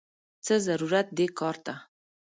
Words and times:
څه 0.45 0.53
ضرورت 0.67 1.07
دې 1.17 1.27
کار 1.39 1.55
ته!! 1.65 1.73